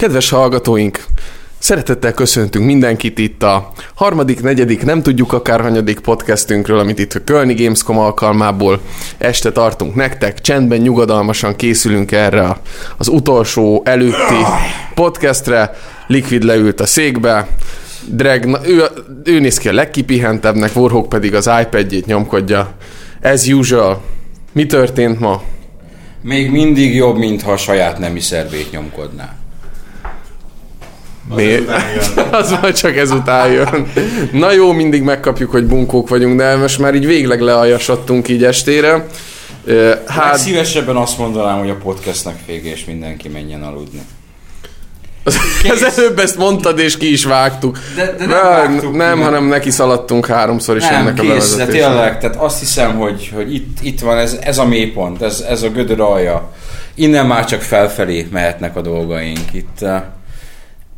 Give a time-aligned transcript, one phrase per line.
[0.00, 1.04] Kedves hallgatóink,
[1.58, 7.24] Szeretettel köszöntünk mindenkit itt a harmadik, negyedik, nem tudjuk akár hanyadik podcastünkről, amit itt a
[7.24, 8.80] Kölni Gamescom alkalmából
[9.18, 10.40] este tartunk nektek.
[10.40, 12.60] Csendben, nyugodalmasan készülünk erre
[12.96, 14.34] az utolsó előtti
[14.94, 15.74] podcastre.
[16.06, 17.48] Liquid leült a székbe,
[18.04, 18.84] Drag, ő,
[19.24, 22.72] ő néz ki a legkipihentebbnek, Warhawk pedig az iPad-jét nyomkodja.
[23.22, 24.02] As usual.
[24.52, 25.42] Mi történt ma?
[26.22, 29.39] Még mindig jobb, mintha a saját nemi szervét nyomkodná.
[31.34, 31.54] Mi?
[32.30, 33.92] Az majd csak ezután jön.
[34.32, 39.06] Na jó, mindig megkapjuk, hogy bunkók vagyunk, de most már így végleg lealjasodtunk így estére.
[39.66, 40.06] Hát...
[40.06, 44.00] hát szívesebben azt mondanám, hogy a podcastnek vége, és mindenki menjen aludni.
[45.74, 47.78] Az előbb ezt mondtad, és ki is vágtuk.
[47.96, 51.66] De, de nem, vágtuk nem hanem neki szaladtunk háromszor is nem, ennek kész, a bevezetésnek.
[51.66, 55.44] de tényleg, tehát azt hiszem, hogy, hogy itt, itt van ez, ez a mélypont, ez,
[55.48, 56.50] ez a gödör alja.
[56.94, 59.52] Innen már csak felfelé mehetnek a dolgaink.
[59.52, 59.84] Itt,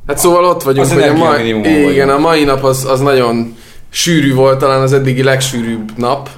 [0.07, 2.11] Hát szóval ott vagyunk, Az hogy a mai, igen, vagyunk.
[2.11, 3.57] a mai nap az, az nagyon
[3.91, 6.29] sűrű volt, talán az eddigi legsűrűbb nap.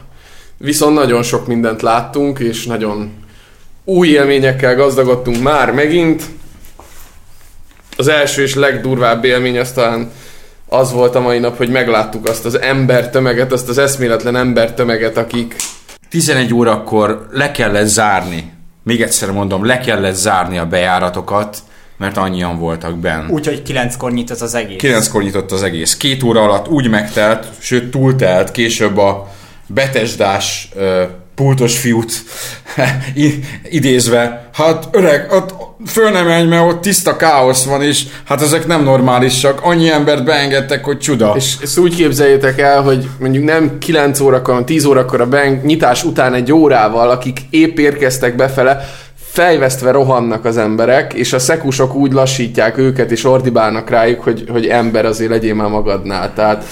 [0.56, 3.12] Viszont nagyon sok mindent láttunk, és nagyon
[3.84, 6.22] új élményekkel gazdagodtunk már megint.
[7.96, 10.10] Az első és legdurvább élmény az talán
[10.68, 15.56] az volt a mai nap, hogy megláttuk azt az embertömeget, azt az eszméletlen embertömeget, akik
[16.10, 21.58] 11 órakor le kellett zárni, még egyszer mondom, le kellett zárni a bejáratokat,
[21.96, 23.28] mert annyian voltak benn.
[23.28, 24.78] Úgyhogy kilenckor nyit az az egész.
[24.78, 25.96] Kilenckor nyitott az egész.
[25.96, 29.32] Két óra alatt úgy megtelt, sőt túltelt, később a
[29.66, 31.02] betesdás uh,
[31.34, 32.12] pultos fiút
[33.70, 35.54] idézve, hát öreg, ott
[35.86, 40.24] föl nem menj, mert ott tiszta káosz van, és hát ezek nem normálisak, annyi embert
[40.24, 41.32] beengedtek, hogy csuda.
[41.36, 45.64] És ezt úgy képzeljétek el, hogy mondjuk nem 9 órakor, hanem 10 órakor a bank
[45.64, 48.88] nyitás után egy órával, akik épp érkeztek befele,
[49.34, 54.66] fejvesztve rohannak az emberek, és a szekusok úgy lassítják őket, és ordibálnak rájuk, hogy, hogy
[54.66, 56.32] ember azért legyél már magadnál.
[56.34, 56.64] Tehát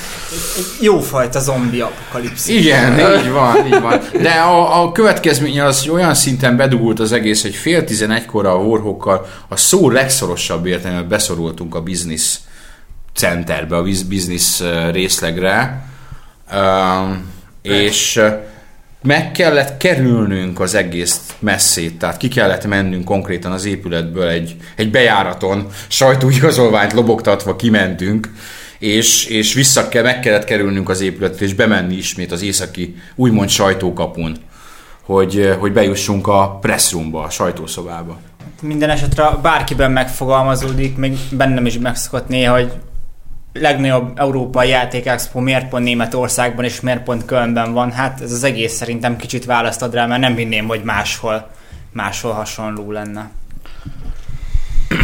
[0.57, 2.57] Egy jófajta zombi apokalipszis.
[2.57, 4.01] Igen, így van, így van.
[4.21, 8.55] De a, a következménye az hogy olyan szinten bedugult az egész, hogy fél tizenegykor a
[8.55, 12.37] horhokkal a szó legszorosabb értelemben beszorultunk a business
[13.15, 15.85] centerbe, a biz- business ö, részlegre,
[16.53, 17.31] um,
[17.63, 18.29] és ö,
[19.03, 24.91] meg kellett kerülnünk az egész messzét, tehát ki kellett mennünk konkrétan az épületből egy, egy
[24.91, 28.33] bejáraton, sajtóigazolványt lobogtatva kimentünk,
[28.79, 33.49] és, és vissza kell, meg kellett kerülnünk az épületet, és bemenni ismét az északi úgymond
[33.49, 34.37] sajtókapun,
[35.03, 38.21] hogy, hogy bejussunk a pressroomba, a sajtószobába.
[38.61, 42.73] Minden esetre bárkiben megfogalmazódik, még bennem is megszokott néha, hogy
[43.53, 47.93] legnagyobb európai játékexpo miért pont Németországban és miért pont Kölnben van.
[47.93, 51.51] Hát ez az egész szerintem kicsit választ ad rá, mert nem hinném, hogy máshol,
[51.93, 53.31] máshol hasonló lenne.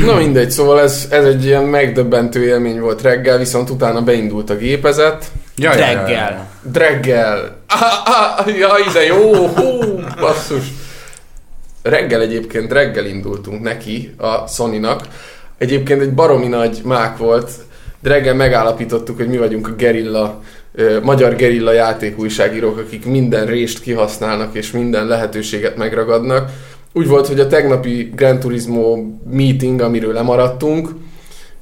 [0.05, 4.57] Na mindegy, szóval ez, ez egy ilyen megdöbbentő élmény volt reggel, viszont utána beindult a
[4.57, 5.31] gépezet.
[5.57, 6.49] Ja, Reggel.
[6.63, 7.57] Dreggel.
[7.69, 10.67] Ah, ah, jaj, de jó, hú, basszus.
[11.83, 15.03] Reggel egyébként, reggel indultunk neki a Sony-nak.
[15.59, 17.51] Egyébként egy baromi nagy mák volt.
[18.01, 20.43] De reggel megállapítottuk, hogy mi vagyunk a gerilla,
[21.03, 26.51] magyar gerilla játékújságírók, akik minden rést kihasználnak és minden lehetőséget megragadnak.
[26.93, 28.97] Úgy volt, hogy a tegnapi Gran Turismo
[29.31, 30.89] meeting, amiről lemaradtunk,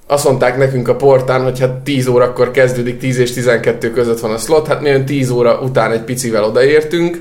[0.06, 4.32] azt mondták nekünk a portán, hogy hát 10 órakor kezdődik, 10 és 12 között van
[4.32, 7.18] a slot, hát mi olyan 10 óra után egy picivel odaértünk,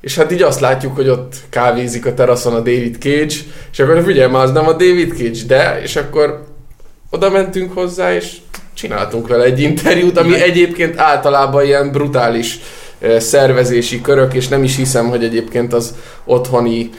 [0.00, 3.34] és hát így azt látjuk, hogy ott kávézik a teraszon a David Cage,
[3.72, 6.44] és akkor figyelj már, az nem a David Cage, de, és akkor
[7.14, 8.36] oda mentünk hozzá, és
[8.74, 12.60] csináltunk vele egy interjút, ami egyébként általában ilyen brutális
[13.18, 16.90] szervezési körök, és nem is hiszem, hogy egyébként az otthoni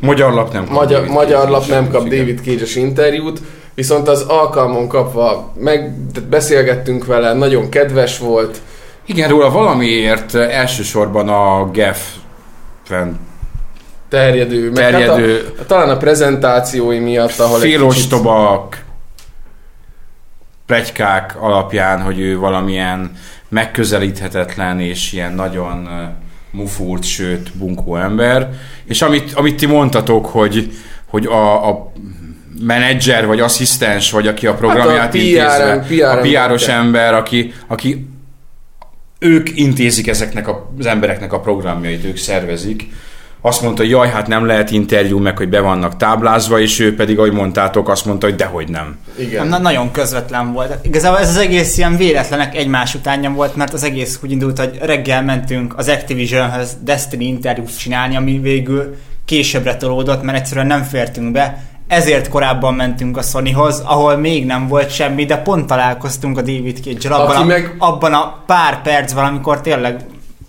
[0.00, 2.02] Magyar lap nem kap magyar, David magyar lap nem kap.
[2.02, 3.40] David Cage-es interjút,
[3.74, 5.92] viszont az alkalmon kapva meg
[6.30, 8.58] beszélgettünk vele, nagyon kedves volt,
[9.06, 12.00] Igen, róla valamiért elsősorban a GEF
[12.84, 13.16] fent
[14.08, 15.34] terjedő, meg Terjedő.
[15.34, 18.12] Hát a, talán a prezentációi miatt, ahol egy kicsit,
[20.70, 23.10] plegykák alapján, hogy ő valamilyen
[23.48, 25.88] megközelíthetetlen és ilyen nagyon
[26.50, 28.48] mufurt, sőt bunkó ember.
[28.84, 30.70] És amit, amit ti mondtatok, hogy,
[31.06, 31.92] hogy a, a
[32.60, 37.52] menedzser, vagy asszisztens, vagy aki a programját Hát a intézve, PR-en- a PR-os ember, aki,
[37.66, 38.08] aki
[39.18, 42.86] ők intézik ezeknek a, az embereknek a programjait, ők szervezik.
[43.42, 46.94] Azt mondta, hogy jaj, hát nem lehet interjú, meg hogy be vannak táblázva, és ő
[46.94, 48.98] pedig, ahogy mondtátok, azt mondta, hogy dehogy nem.
[49.18, 49.46] Igen.
[49.46, 50.74] Na, nagyon közvetlen volt.
[50.82, 54.78] Igazából ez az egész ilyen véletlenek egymás utánja volt, mert az egész úgy indult, hogy
[54.82, 61.32] reggel mentünk az Activisionhez Destiny interjút csinálni, ami végül későbbre tolódott, mert egyszerűen nem fértünk
[61.32, 61.62] be.
[61.86, 66.78] ezért korábban mentünk a Sonyhoz, ahol még nem volt semmi, de pont találkoztunk a David
[66.84, 70.00] cage abban, a, meg- abban a pár percben, amikor tényleg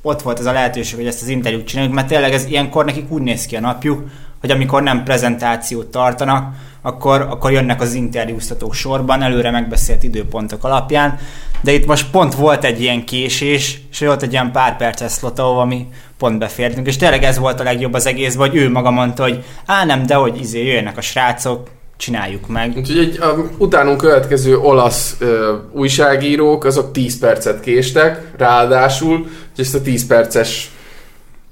[0.01, 3.11] ott volt ez a lehetőség, hogy ezt az interjút csináljuk, mert tényleg ez ilyenkor nekik
[3.11, 4.03] úgy néz ki a napjuk,
[4.39, 11.19] hogy amikor nem prezentációt tartanak, akkor, akkor jönnek az interjúztatók sorban, előre megbeszélt időpontok alapján,
[11.61, 15.39] de itt most pont volt egy ilyen késés, és volt egy ilyen pár perces slot,
[15.39, 15.87] ahol mi
[16.17, 19.43] pont befértünk, és tényleg ez volt a legjobb az egészben, hogy ő maga mondta, hogy
[19.65, 21.67] á nem, de hogy izé jöjjenek a srácok,
[22.01, 22.73] csináljuk meg.
[22.77, 29.75] Úgyhogy egy, a, utánunk következő olasz ö, újságírók, azok 10 percet késtek, ráadásul, hogy ezt
[29.75, 30.71] a 10 perces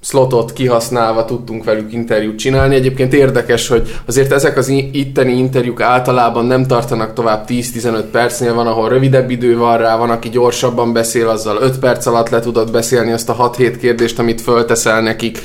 [0.01, 2.75] slotot kihasználva tudtunk velük interjút csinálni.
[2.75, 8.67] Egyébként érdekes, hogy azért ezek az itteni interjúk általában nem tartanak tovább 10-15 percnél, van,
[8.67, 12.71] ahol rövidebb idő van rá, van, aki gyorsabban beszél, azzal 5 perc alatt le tudod
[12.71, 15.39] beszélni azt a 6-7 kérdést, amit fölteszel nekik.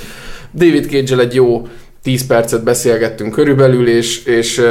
[0.55, 1.67] David cage egy jó
[2.03, 4.63] 10 percet beszélgettünk körülbelül, és, és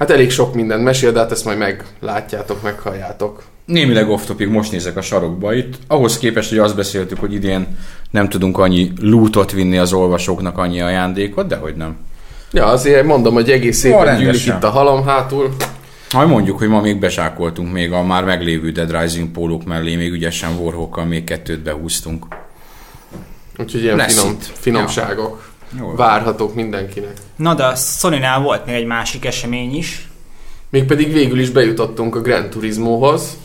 [0.00, 3.42] hát elég sok mindent mesél, de hát ezt majd meglátjátok, meghalljátok.
[3.64, 5.74] Némileg off topic, most nézek a sarokba itt.
[5.86, 7.78] Ahhoz képest, hogy azt beszéltük, hogy idén
[8.10, 11.96] nem tudunk annyi lootot vinni az olvasóknak, annyi ajándékot, de hogy nem.
[12.52, 15.54] Ja, azért mondom, hogy egész szépen gyűlik itt a halom hátul.
[16.12, 20.12] Majd mondjuk, hogy ma még besákoltunk még a már meglévő Dead Rising pólók mellé, még
[20.12, 22.26] ügyesen Warhawkkal még kettőt behúztunk.
[23.58, 24.50] Úgyhogy ilyen Lesz finom, itt.
[24.54, 25.96] finomságok Jól.
[25.96, 27.12] várhatók mindenkinek.
[27.36, 30.10] Na de a sony volt még egy másik esemény is,
[30.70, 33.36] Mégpedig végül is bejutottunk a Gran Turismohoz,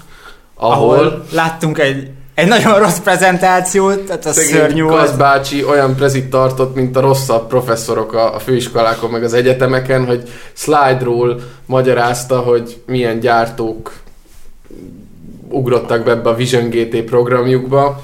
[0.55, 5.17] ahol, ahol láttunk egy, egy nagyon rossz prezentációt, tehát a szörnyű volt.
[5.17, 10.29] Bácsi olyan prezit tartott, mint a rosszabb professzorok a, a főiskolákon, meg az egyetemeken, hogy
[10.53, 13.93] slide-ról magyarázta, hogy milyen gyártók
[15.49, 18.03] ugrottak be ebbe a Vision GT programjukba,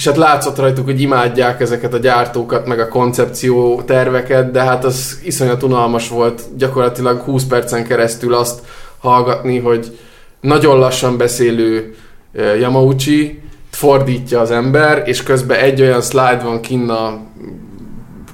[0.00, 4.84] és hát látszott rajtuk, hogy imádják ezeket a gyártókat, meg a koncepció terveket, de hát
[4.84, 8.60] az iszonyat unalmas volt gyakorlatilag 20 percen keresztül azt
[8.98, 9.98] hallgatni, hogy
[10.40, 11.94] nagyon lassan beszélő
[12.32, 17.20] eh, Yamauchi fordítja az ember, és közben egy olyan slide van kinn a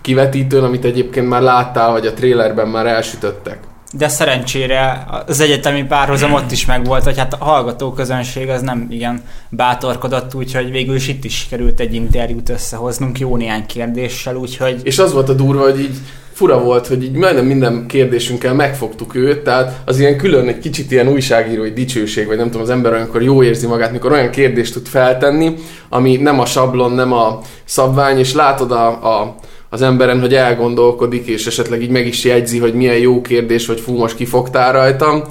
[0.01, 3.59] kivetítőn, amit egyébként már láttál, vagy a trailerben már elsütöttek.
[3.99, 8.87] De szerencsére az egyetemi párhuzam ott is megvolt, hogy hát a hallgató közönség az nem
[8.91, 14.81] igen bátorkodott, úgyhogy végül is itt is sikerült egy interjút összehoznunk jó néhány kérdéssel, úgyhogy
[14.83, 15.97] És az volt a durva, hogy így
[16.37, 20.91] fura volt, hogy így majdnem minden kérdésünkkel megfogtuk őt, tehát az ilyen külön egy kicsit
[20.91, 24.73] ilyen újságírói dicsőség, vagy nem tudom, az ember olyankor jó érzi magát, mikor olyan kérdést
[24.73, 25.55] tud feltenni,
[25.89, 29.35] ami nem a sablon, nem a szabvány, és látod a, a
[29.77, 33.81] az emberen, hogy elgondolkodik, és esetleg így meg is jegyzi, hogy milyen jó kérdés, vagy
[33.81, 35.23] fú, most kifogtál rajtam.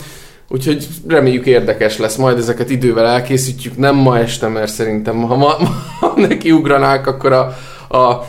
[0.50, 5.57] Úgyhogy reméljük érdekes lesz, majd ezeket idővel elkészítjük, nem ma este, mert szerintem ha, ma,
[6.00, 7.39] ha neki ugranák, akkor a,
[7.97, 8.25] a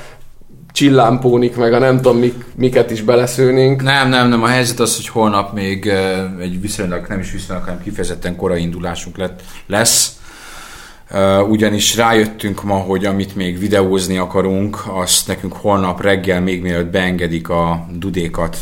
[0.72, 3.82] csillámpónik, meg a nem tudom mik, miket is beleszőnénk.
[3.82, 4.42] Nem, nem, nem.
[4.42, 8.62] A helyzet az, hogy holnap még eh, egy viszonylag, nem is viszonylag, hanem kifejezetten korai
[8.62, 10.15] indulásunk lett, lesz.
[11.48, 17.48] Ugyanis rájöttünk ma, hogy amit még videózni akarunk, azt nekünk holnap reggel, még mielőtt beengedik
[17.48, 18.56] a dudékat,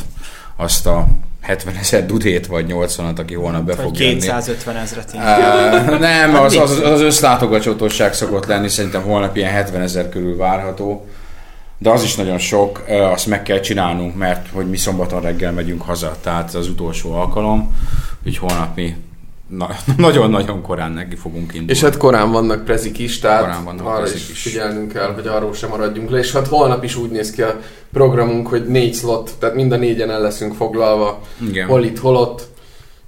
[0.56, 1.06] azt a
[1.40, 4.18] 70 ezer dudét, vagy 80-at, aki holnap be vagy fog jönni.
[4.18, 10.08] 250 ezret Uh, nem, az, az, az összlátogatóság szokott lenni, szerintem holnap ilyen 70 ezer
[10.08, 11.06] körül várható.
[11.78, 15.82] De az is nagyon sok, azt meg kell csinálnunk, mert hogy mi szombaton reggel megyünk
[15.82, 17.76] haza, tehát az utolsó alkalom,
[18.24, 18.96] úgyhogy holnap mi
[19.48, 21.72] na- nagyon-nagyon korán neki fogunk indulni.
[21.72, 24.42] És hát korán vannak prezik is, tehát Korán vannak arra prezik is, is.
[24.42, 26.18] figyelnünk kell, hogy arról sem maradjunk le.
[26.18, 27.60] És hát holnap is úgy néz ki a
[27.92, 31.66] programunk, hogy négy slot, tehát mind a négyen el leszünk foglalva, Igen.
[31.66, 32.52] hol itt, hol ott.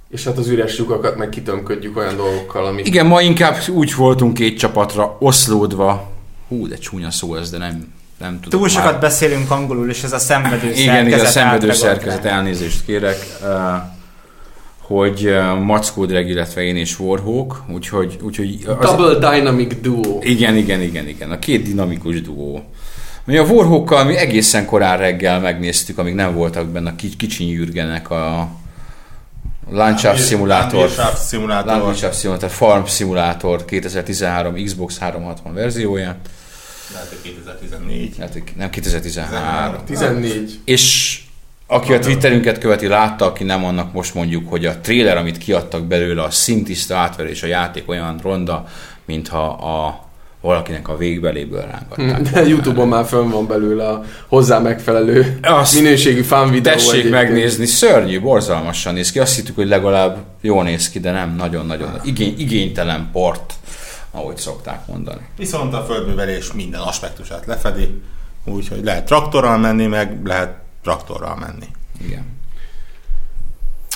[0.09, 2.87] És hát az üres lyukakat meg kitömködjük olyan dolgokkal, amik...
[2.87, 6.09] Igen, ma inkább úgy voltunk két csapatra oszlódva.
[6.47, 8.49] Hú, de csúnya szó ez, de nem, nem tudom.
[8.49, 8.69] Túl már.
[8.69, 13.17] sokat beszélünk angolul, és ez a szenvedő Igen, igen, a szerkezet szenvedő szerkezet, elnézést kérek,
[13.43, 13.49] eh,
[14.87, 20.19] hogy eh, Mackó Dreg, illetve én és Warhawk, úgyhogy, úgyhogy az, Double Dynamic Duo.
[20.21, 22.63] igen, igen, igen, igen, a két dinamikus duó.
[23.25, 27.49] Mi a Warhawkkal mi egészen korán reggel megnéztük, amíg nem voltak benne a kic- kicsi
[27.51, 28.49] Jürgenek a
[29.69, 31.77] Landschaft Simulator, Landschaft Simulator.
[31.81, 36.29] Landschaft Simulator, Farm Simulator 2013 Xbox 360 verzióját,
[36.93, 38.15] Lehet, hogy 2014.
[38.19, 39.85] hát nem 2013.
[39.85, 40.59] 14.
[40.65, 41.19] És
[41.67, 45.83] aki a Twitterünket követi, látta, aki nem, annak most mondjuk, hogy a trailer, amit kiadtak
[45.83, 48.65] belőle, a szintiszta átverés, a játék olyan ronda,
[49.05, 50.05] mintha a
[50.41, 52.21] valakinek a végbeléből rángatták.
[52.21, 56.73] De Youtube-on már fönn van belőle a hozzá megfelelő Azt minőségű fan videó.
[56.73, 57.13] Tessék egyébként.
[57.13, 59.19] megnézni, szörnyű, borzalmasan néz ki.
[59.19, 63.53] Azt hittük, hogy legalább jól néz ki, de nem, nagyon-nagyon igény, igénytelen port,
[64.11, 65.21] ahogy szokták mondani.
[65.37, 68.01] Viszont a földművelés minden aspektusát lefedi,
[68.45, 71.67] úgyhogy lehet traktorral menni, meg lehet traktorral menni.
[72.07, 72.25] Igen.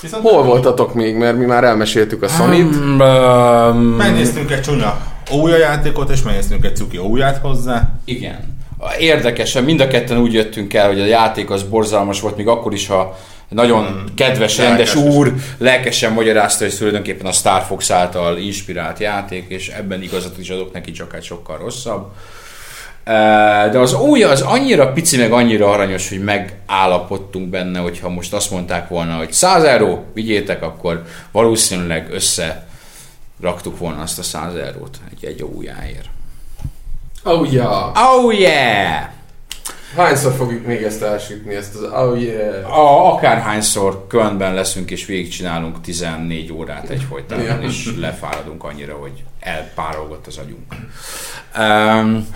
[0.02, 2.76] Viszont Hol voltatok még, mert mi már elmeséltük a Sony-t.
[2.76, 7.90] Um, Megnéztünk egy csúnya új játékot, és megnéztünk egy cuki úját hozzá.
[8.06, 8.60] Igen.
[9.00, 12.74] Érdekesen, mind a ketten úgy jöttünk el, hogy a játék az borzalmas volt, még akkor
[12.74, 13.18] is, ha
[13.50, 14.04] nagyon Hmm.
[14.16, 15.14] kedves, rendes Lelkes.
[15.16, 20.38] úr lelkesen magyarázta, hogy ez tulajdonképpen a Star Fox által inspirált játék, és ebben igazat
[20.38, 22.12] is adok neki, csak egy sokkal rosszabb.
[23.72, 28.52] De az új az annyira pici, meg annyira aranyos, hogy megállapodtunk benne, hogyha most azt
[28.52, 32.68] mondták volna, hogy 100 euró, vigyétek, akkor valószínűleg össze
[33.42, 36.10] raktuk volna azt a 100 eurót egy, egy újjáért.
[37.24, 38.16] Oh yeah!
[38.16, 39.10] Oh yeah!
[39.96, 42.78] Hányszor fogjuk még ezt elsütni, ezt az oh yeah?
[42.78, 47.60] A, akárhányszor Kölnben leszünk és végigcsinálunk 14 órát egyfolytában, Ja.
[47.62, 50.76] és lefáradunk annyira, hogy elpárolgott az agyunk.
[51.58, 52.28] Um,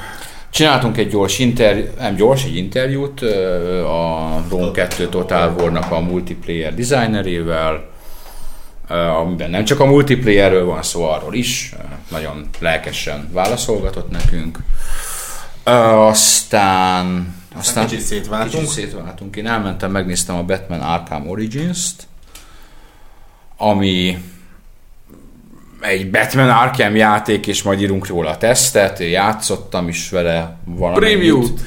[0.56, 3.22] csináltunk egy gyors interjút, nem gyors, egy interjút
[3.86, 7.90] a Rome 2 Total War-nak a multiplayer designerével,
[9.22, 11.76] amiben nem csak a multiplayerről van szó, arról is,
[12.12, 14.60] nagyon lelkesen válaszolgatott nekünk.
[16.10, 18.52] Aztán Aztán kicsit szétváltunk.
[18.52, 19.36] Kicsit szétváltunk.
[19.36, 22.08] Én elmentem, megnéztem a Batman Arkham Origins-t,
[23.58, 24.18] ami
[25.88, 31.18] egy Batman Arkham játék, és majd írunk róla a tesztet, játszottam is vele valamennyit.
[31.18, 31.62] Preview-t!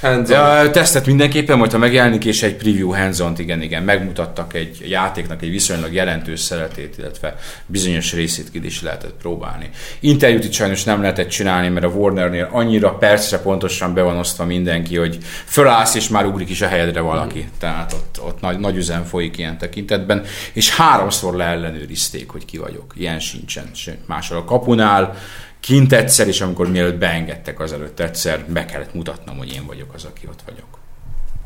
[0.00, 4.84] Hands Ja, tesztet mindenképpen, majd ha megjelenik, és egy preview hands igen, igen, megmutattak egy
[4.88, 9.70] játéknak egy viszonylag jelentős szeretét, illetve bizonyos részét ki is lehetett próbálni.
[10.00, 14.44] Interjút itt sajnos nem lehetett csinálni, mert a Warnernél annyira percre pontosan be van osztva
[14.44, 17.48] mindenki, hogy fölállsz, és már ugrik is a helyedre valaki.
[17.58, 22.92] Tehát ott, ott nagy, nagy üzem folyik ilyen tekintetben, és háromszor leellenőrizték, hogy ki vagyok.
[22.96, 23.70] Ilyen sincsen.
[24.06, 25.16] Máshol a kapunál,
[25.60, 30.04] kint egyszer, és amikor mielőtt beengedtek azelőtt egyszer, be kellett mutatnom, hogy én vagyok az,
[30.04, 30.78] aki ott vagyok.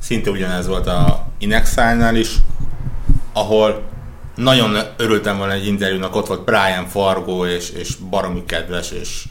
[0.00, 2.37] Szinte ugyanez volt a Inexile-nál is,
[3.33, 3.83] ahol
[4.35, 9.25] nagyon örültem volna egy interjúnak, ott volt Brian Fargo, és, és baromi kedves, és,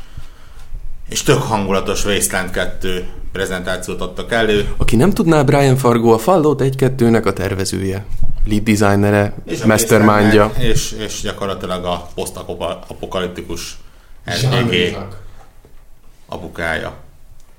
[1.10, 4.74] és tök hangulatos Wasteland 2 prezentációt adtak elő.
[4.78, 8.06] Aki nem tudná, Brian Fargo a Fallout 1-2-nek a tervezője,
[8.46, 10.52] lead designere, És a mastermindja.
[10.58, 13.78] És, és gyakorlatilag a posztapokaliptikus
[14.28, 14.98] SDG
[16.26, 16.94] apukája.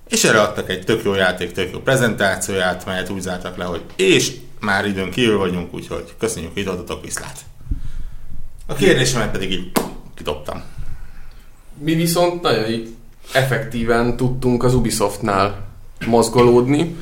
[0.09, 3.83] És erre adtak egy tök jó játék, tök jó prezentációját, melyet úgy zártak le, hogy
[3.97, 7.38] és már időn kívül vagyunk, úgyhogy köszönjük, hogy voltatok, viszlát.
[8.66, 9.73] A kérdésemet pedig így
[10.14, 10.62] kidobtam.
[11.78, 12.97] Mi viszont nagyon
[13.33, 15.66] effektíven tudtunk az Ubisoftnál
[16.06, 16.97] mozgolódni,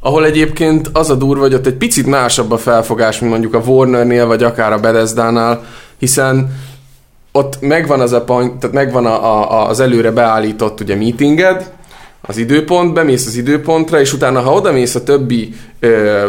[0.00, 3.58] ahol egyébként az a durva, hogy ott egy picit másabb a felfogás, mint mondjuk a
[3.58, 5.64] Warnernél, vagy akár a Bethesda-nál,
[5.98, 6.60] hiszen
[7.32, 11.70] ott megvan az a point, tehát megvan a, a, az előre beállított ugye meetinged,
[12.22, 16.26] az időpont, bemész az időpontra, és utána, ha oda mész a többi, ö,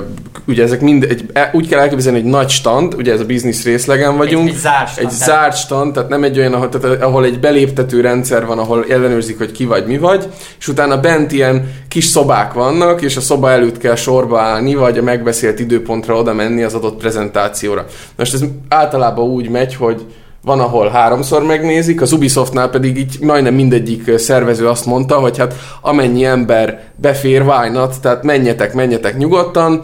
[0.48, 3.64] ugye ezek mind, egy, e- úgy kell elképzelni, egy nagy stand, ugye ez a business
[3.64, 4.48] részlegen vagyunk.
[4.50, 7.40] egy zárt stand, Egy tehát- zárt stand, tehát nem egy olyan, ahol, tehát, ahol egy
[7.40, 10.28] beléptető rendszer van, ahol ellenőrzik, hogy ki vagy, mi vagy,
[10.60, 14.98] és utána bent ilyen kis szobák vannak, és a szoba előtt kell sorba állni, vagy
[14.98, 17.86] a megbeszélt időpontra oda menni az adott prezentációra.
[18.18, 20.06] Most ez általában úgy megy, hogy
[20.44, 25.56] van, ahol háromszor megnézik, az Ubisoftnál pedig így majdnem mindegyik szervező azt mondta, hogy hát
[25.82, 29.82] amennyi ember befér, why not, tehát menjetek, menjetek nyugodtan,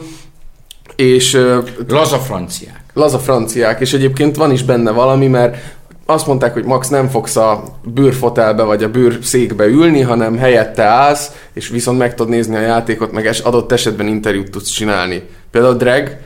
[0.95, 1.41] és
[1.87, 2.83] Laza franciák.
[2.93, 5.57] laza franciák, és egyébként van is benne valami, mert
[6.05, 11.31] azt mondták, hogy Max nem fogsz a bőrfotelbe vagy a bőrszékbe ülni, hanem helyette állsz,
[11.53, 15.23] és viszont meg tudod nézni a játékot, meg adott esetben interjút tudsz csinálni.
[15.51, 16.17] Például Drag,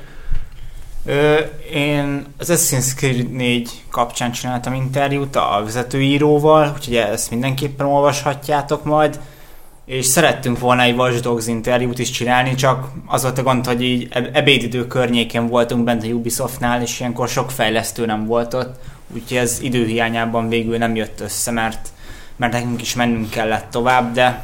[1.74, 9.20] Én az Assassin's Creed 4 kapcsán csináltam interjút a vezetőíróval, úgyhogy ezt mindenképpen olvashatjátok majd.
[9.86, 13.82] És szerettünk volna egy Watch Dogs interjút is csinálni, csak az volt a gond, hogy
[13.82, 18.76] így eb- ebédidő környékén voltunk bent a Ubisoftnál, és ilyenkor sok fejlesztő nem volt ott,
[19.14, 21.90] úgyhogy ez időhiányában végül nem jött össze, mert,
[22.36, 24.44] mert nekünk is mennünk kellett tovább, de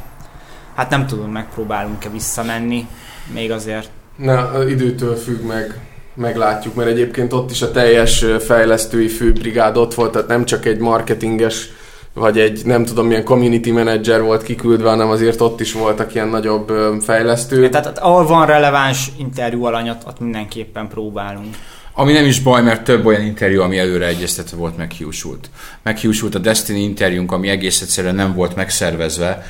[0.74, 2.86] hát nem tudom, megpróbálunk-e visszamenni,
[3.32, 3.90] még azért.
[4.16, 5.80] Na, időtől függ meg,
[6.18, 10.78] meglátjuk, mert egyébként ott is a teljes fejlesztői főbrigád ott volt, tehát nem csak egy
[10.78, 11.70] marketinges
[12.18, 16.28] vagy egy nem tudom milyen community manager volt kiküldve, hanem azért ott is voltak ilyen
[16.28, 17.68] nagyobb ö, fejlesztő.
[17.68, 21.54] Tehát ahol van releváns interjú alanyot, ott mindenképpen próbálunk.
[21.92, 25.50] Ami nem is baj, mert több olyan interjú, ami előre egyeztetve volt, meghiúsult.
[25.82, 29.46] Meghiúsult a Destiny interjúnk, ami egész egyszerűen nem volt megszervezve,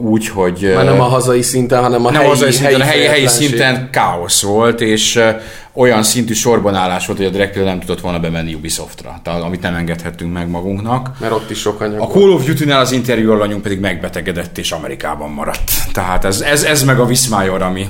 [0.00, 0.72] úgy, hogy...
[0.74, 3.48] Már nem a hazai szinten, hanem a nem helyi, hazai szinten, helyi, helyi fejetlenség.
[3.48, 5.40] szinten káosz volt, és uh,
[5.72, 9.74] olyan szintű sorbanállás volt, hogy a például nem tudott volna bemenni Ubisoftra, tehát, amit nem
[9.74, 11.10] engedhettünk meg magunknak.
[11.20, 12.06] Mert ott is sok anyag A.
[12.06, 15.70] Call of Duty-nál az interjú alanyunk pedig megbetegedett és Amerikában maradt.
[15.92, 17.88] Tehát ez, ez, ez meg a Viszmájor, ami,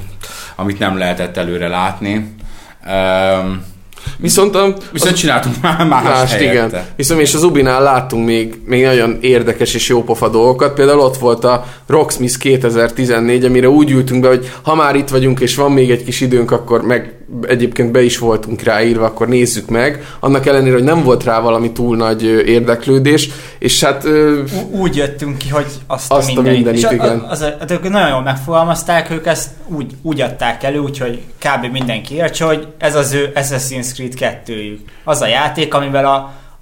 [0.57, 2.35] amit nem lehetett előre látni.
[2.87, 3.71] Um,
[4.16, 6.52] Viszont a, Viszont csináltunk már más, Más, helyette.
[6.52, 6.85] igen.
[6.97, 10.75] Viszont és az Ubinál láttunk még, még nagyon érdekes és jópofa dolgokat.
[10.75, 15.40] Például ott volt a Rocksmith 2014, amire úgy ültünk be, hogy ha már itt vagyunk
[15.40, 19.69] és van még egy kis időnk, akkor meg egyébként be is voltunk ráírva, akkor nézzük
[19.69, 20.05] meg.
[20.21, 25.39] Annak ellenére, hogy nem volt rá valami túl nagy érdeklődés, és hát Ú- úgy jöttünk
[25.39, 26.53] ki, hogy azt, Azt a a mindenit.
[26.53, 27.19] mindenit, és igen.
[27.19, 31.73] Az, az, az, nagyon jól megfogalmazták, ők ezt úgy, úgy adták elő, úgyhogy kb.
[31.73, 36.15] mindenki értse, hogy ez az ő Assassin's Creed 2 Az a játék, amivel a,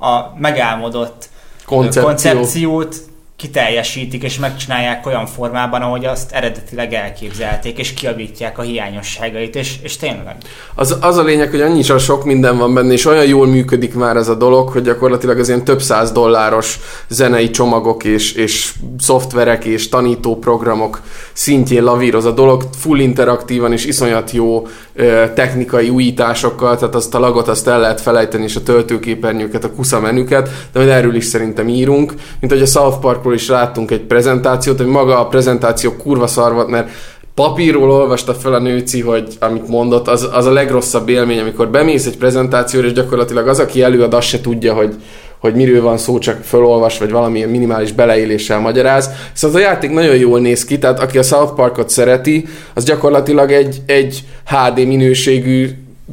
[0.07, 1.29] a megálmodott
[1.67, 2.03] koncepció.
[2.03, 2.97] koncepciót
[3.41, 9.97] kiteljesítik és megcsinálják olyan formában, ahogy azt eredetileg elképzelték, és kiavítják a hiányosságait, és, és
[9.97, 10.37] tényleg.
[10.75, 14.17] Az, az a lényeg, hogy annyi sok minden van benne, és olyan jól működik már
[14.17, 16.79] ez a dolog, hogy gyakorlatilag az ilyen több száz dolláros
[17.09, 21.01] zenei csomagok és, és szoftverek és tanító programok
[21.33, 27.19] szintjén lavíroz a dolog, full interaktívan és iszonyat jó ö, technikai újításokkal, tehát azt a
[27.19, 31.25] lagot azt el lehet felejteni, és a töltőképernyőket, a kusza menüket, de majd erről is
[31.25, 32.99] szerintem írunk, mint hogy a South
[33.31, 36.91] Parkról is láttunk egy prezentációt, hogy maga a prezentáció kurva szar volt, mert
[37.35, 42.07] papírról olvasta fel a nőci, hogy amit mondott, az, az a legrosszabb élmény, amikor bemész
[42.07, 44.95] egy prezentációra, és gyakorlatilag az, aki előad, azt se tudja, hogy,
[45.39, 49.11] hogy miről van szó, csak felolvas, vagy valamilyen minimális beleéléssel magyaráz.
[49.33, 52.85] Szóval az a játék nagyon jól néz ki, tehát aki a South Parkot szereti, az
[52.85, 55.69] gyakorlatilag egy, egy HD minőségű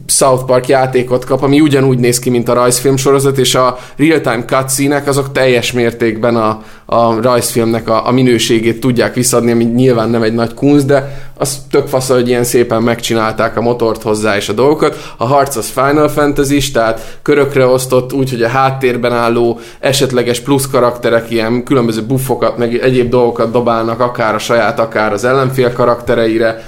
[0.08, 4.46] South Park játékot kap, ami ugyanúgy néz ki, mint a rajzfilm sorozat, és a real-time
[4.46, 10.22] cutscene azok teljes mértékben a, a rajzfilmnek a, a minőségét tudják visszadni, ami nyilván nem
[10.22, 14.50] egy nagy kunst, de az tök fasz, hogy ilyen szépen megcsinálták a motort hozzá és
[14.50, 15.14] a dolgokat.
[15.18, 20.68] A harc az Final fantasy tehát körökre osztott úgy, hogy a háttérben álló esetleges plusz
[20.68, 26.64] karakterek ilyen különböző buffokat, meg egyéb dolgokat dobálnak, akár a saját, akár az ellenfél karaktereire.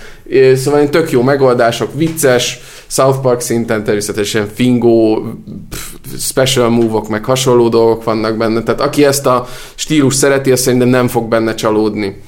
[0.56, 2.60] Szóval tök jó megoldások, vicces,
[2.90, 5.24] South Park szinten természetesen fingó,
[5.70, 8.64] pff, special move-ok, meg hasonló dolgok vannak benne.
[8.64, 12.22] Tehát aki ezt a stílus szereti, azt szerintem nem fog benne csalódni.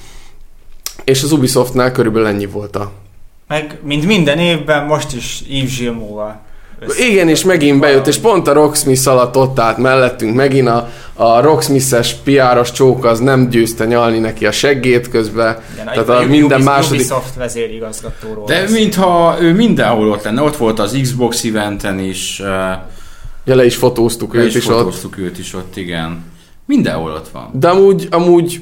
[1.04, 2.92] És az Ubisoftnál körülbelül ennyi volt a...
[3.48, 6.42] Meg, mint minden évben, most is Yves Gilmour-val.
[7.00, 11.42] Igen, és megint bejött, és pont a Rocksmith alatt ott állt mellettünk, megint a, a
[11.42, 15.58] Rocksmith-es piáros csók az nem győzte nyalni neki a seggét közben.
[15.74, 17.00] Igen, Tehát a minden Ubisoft második...
[17.00, 18.46] Ubisoft vezérigazgatóról.
[18.46, 18.72] De lesz.
[18.72, 22.48] mintha ő mindenhol ott lenne, ott volt az Xbox eventen is, uh,
[23.46, 24.78] Ja, le is fotóztuk őt őt is is ott.
[24.78, 26.24] fotóztuk őt is ott, igen.
[26.66, 27.50] Mindenhol ott van.
[27.54, 28.60] De amúgy, amúgy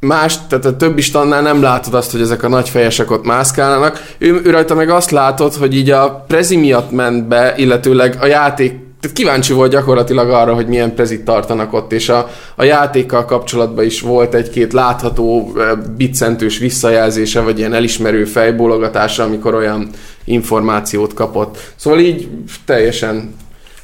[0.00, 4.14] más, tehát a többi stannál nem látod azt, hogy ezek a nagy fejesek ott mászkálnak.
[4.18, 8.26] Ő, ő rajta meg azt látod, hogy így a prezi miatt ment be, illetőleg a
[8.26, 13.24] játék tehát kíváncsi volt gyakorlatilag arra, hogy milyen prezit tartanak ott, és a, a játékkal
[13.24, 15.52] kapcsolatban is volt egy-két látható
[15.96, 19.90] biccentős visszajelzése, vagy ilyen elismerő fejbólogatása, amikor olyan
[20.24, 21.72] információt kapott.
[21.76, 22.28] Szóval így
[22.64, 23.34] teljesen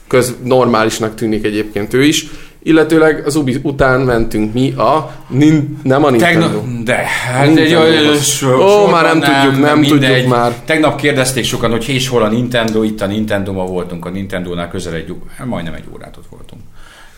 [0.09, 2.27] köz normálisnak tűnik egyébként ő is.
[2.67, 5.13] Illetőleg az Ubi után mentünk mi a...
[5.29, 6.47] Nin, nem a Nintendo.
[6.47, 10.53] Tegnap, de, hát Nintendo egy, so, Ó, már nem tudjuk, nem tudjuk már.
[10.65, 14.69] Tegnap kérdezték sokan, hogy és hol a Nintendo, itt a nintendo ma voltunk, a Nintendo-nál
[14.69, 16.63] közel egy, hát majdnem egy órát ott voltunk.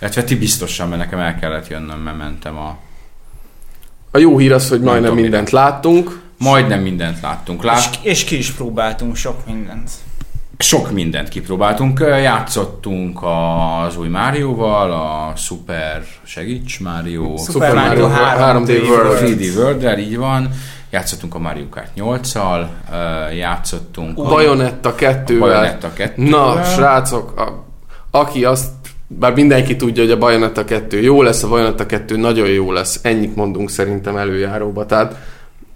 [0.00, 2.76] Illetve ti biztosan, mert nekem el kellett jönnöm, mert mentem a...
[4.10, 6.20] A jó hír az, hogy majdnem mindent láttunk.
[6.38, 7.62] Majdnem mindent láttunk.
[7.62, 9.90] Lát, És, és ki is próbáltunk sok mindent.
[10.58, 12.00] Sok mindent kipróbáltunk.
[12.00, 19.18] Játszottunk az új Márióval, a Super Segíts Mario, Super Mario 3D 3D World.
[19.20, 20.50] 3D world így van.
[20.90, 22.66] Játszottunk a Mario Kart 8-al,
[23.36, 27.64] játszottunk a Bayonetta 2 Bayonetta 2 Na, srácok, a,
[28.10, 28.70] aki azt
[29.06, 33.00] bár mindenki tudja, hogy a Bayonetta 2 jó lesz, a Bayonetta 2 nagyon jó lesz.
[33.02, 34.86] Ennyit mondunk szerintem előjáróba.
[34.86, 35.16] Tehát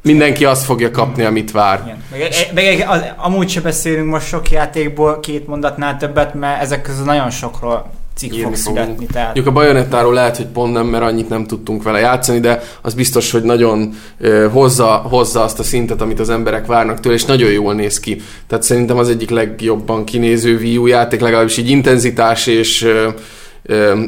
[0.03, 1.81] mindenki azt fogja kapni, amit vár.
[1.85, 2.33] Igen.
[2.55, 7.05] Meg, meg, az, amúgy se beszélünk most sok játékból két mondatnál többet, mert ezek közül
[7.05, 9.07] nagyon sokról cikk fog születni.
[9.07, 12.63] Tehát Mondjuk a Bajonettáról lehet, hogy pont nem, mert annyit nem tudtunk vele játszani, de
[12.83, 17.15] az biztos, hogy nagyon ö, hozza, hozza azt a szintet, amit az emberek várnak tőle,
[17.15, 18.21] és nagyon jól néz ki.
[18.47, 23.09] Tehát szerintem az egyik legjobban kinéző Wii U játék, legalábbis így intenzitás és ö,
[23.63, 24.03] ö,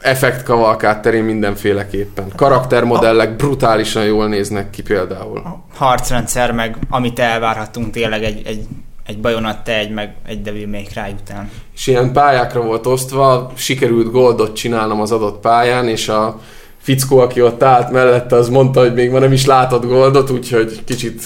[0.00, 2.32] effektkavalkát terén mindenféleképpen.
[2.36, 5.38] Karaktermodellek brutálisan jól néznek ki például.
[5.38, 8.66] a harcrendszer, meg amit elvárhatunk tényleg egy, egy,
[9.06, 11.50] egy Bayonetta, egy, meg egy Devil May Cry után.
[11.74, 16.40] és ilyen pályákra volt osztva, sikerült goldot csinálnom az adott pályán, és a
[16.78, 20.84] fickó, aki ott állt mellette, az mondta, hogy még ma nem is látott goldot, úgyhogy
[20.84, 21.22] kicsit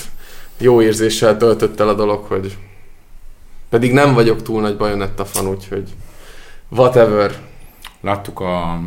[0.59, 2.57] jó érzéssel töltött el a dolog, hogy
[3.71, 5.89] pedig nem vagyok túl nagy Bayonetta fan, úgyhogy
[6.69, 7.35] whatever.
[8.05, 8.81] Láttuk a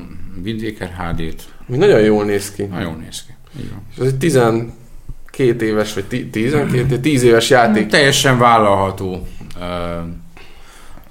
[0.44, 1.44] Windjaker HD-t.
[1.66, 2.64] Mi nagyon jól néz ki.
[2.64, 3.34] Nagyon néz ki.
[3.72, 4.06] Van.
[4.08, 7.88] Ez egy 12 éves, vagy ti- 12, 10 éves játék.
[7.88, 9.28] Teljesen vállalható.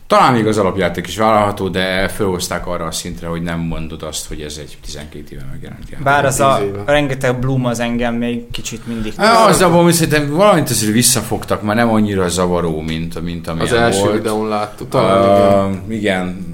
[0.06, 4.26] Talán még az alapjáték is vállalható, de felhozták arra a szintre, hogy nem mondod azt,
[4.28, 6.04] hogy ez egy 12 éve megjelent játék.
[6.04, 6.82] Bár az a éve.
[6.86, 9.12] rengeteg Bloom az engem még kicsit mindig...
[9.16, 13.66] Á, Az abban, hogy szerintem valamit azért visszafogtak, már nem annyira zavaró, mint, mint amilyen
[13.66, 14.12] Az első volt.
[14.16, 14.88] videón láttuk.
[14.88, 15.80] Talán, igen.
[15.88, 16.44] Uh, igen,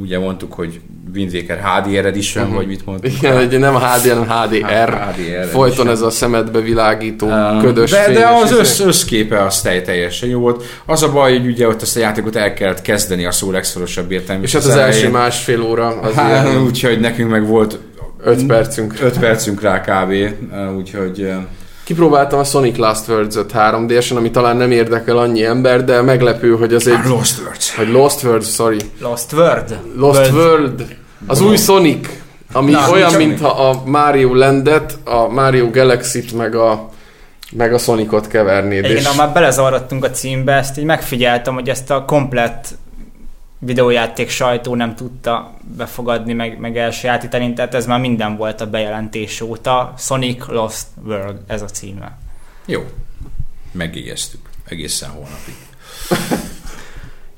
[0.00, 0.80] ugye mondtuk, hogy
[1.14, 2.58] Wind Waker HDR Edition, uh-huh.
[2.58, 3.12] vagy mit mondtuk?
[3.12, 4.92] Igen, hogy nem HD, hanem HDR.
[4.92, 5.92] HDR Folyton is.
[5.92, 10.64] ez a szemedbe világító, Uh, ködös de, de az össz, összképe az teljesen jó volt.
[10.86, 14.10] Az a baj, hogy ugye ott ezt a játékot el kellett kezdeni a szó legszorosabb
[14.10, 14.42] értelmű.
[14.42, 17.78] És hát az első másfél óra az Hát, ilyen úgyhogy nekünk meg volt
[18.24, 18.94] 5 percünk.
[19.02, 20.14] 5 percünk rá kb.
[20.76, 21.32] Úgyhogy
[21.88, 26.74] Kipróbáltam a Sonic Last Words-öt 3D-esen, ami talán nem érdekel annyi ember, de meglepő, hogy
[26.74, 26.98] az egy...
[27.04, 27.76] Lost Words.
[27.76, 28.78] Vagy Lost Words, sorry.
[29.00, 29.78] Lost World?
[29.96, 30.96] Lost World.
[31.26, 32.08] Az új Sonic,
[32.52, 36.88] ami Na, olyan, mintha a Mario Landet, a Mario Galaxy-t, meg a,
[37.52, 38.84] meg a Sonicot kevernéd.
[38.84, 42.68] Igen, és ha már belezavarodtunk a címbe, ezt így megfigyeltem, hogy ezt a komplett
[43.58, 49.40] videójáték sajtó nem tudta befogadni, meg, meg elsajátítani, tehát ez már minden volt a bejelentés
[49.40, 49.94] óta.
[49.98, 52.18] Sonic Lost World, ez a címe.
[52.66, 52.84] Jó.
[53.72, 54.40] Megígeztük.
[54.68, 55.54] Egészen holnapig.